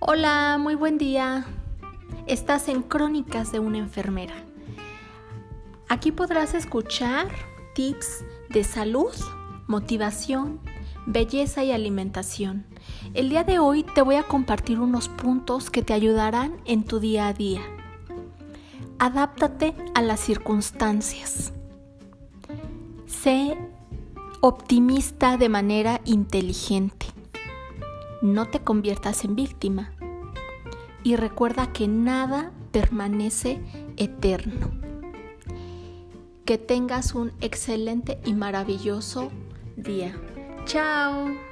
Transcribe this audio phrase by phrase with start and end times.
[0.00, 1.44] Hola, muy buen día.
[2.28, 4.34] Estás en Crónicas de una enfermera.
[5.88, 7.26] Aquí podrás escuchar
[7.74, 9.12] tips de salud,
[9.66, 10.60] motivación,
[11.06, 12.64] belleza y alimentación.
[13.12, 17.00] El día de hoy te voy a compartir unos puntos que te ayudarán en tu
[17.00, 17.62] día a día.
[19.00, 21.52] Adáptate a las circunstancias.
[23.06, 23.58] Sé
[24.42, 27.17] optimista de manera inteligente.
[28.20, 29.92] No te conviertas en víctima
[31.04, 33.60] y recuerda que nada permanece
[33.96, 34.70] eterno.
[36.44, 39.30] Que tengas un excelente y maravilloso
[39.76, 40.16] día.
[40.64, 41.47] Chao.